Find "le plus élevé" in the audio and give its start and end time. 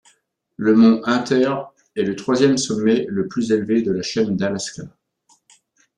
3.07-3.83